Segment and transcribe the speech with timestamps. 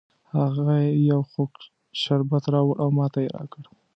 [0.35, 0.79] هغې
[1.11, 1.53] یو خوږ
[2.01, 3.63] شربت راوړ او ماته یې را کړ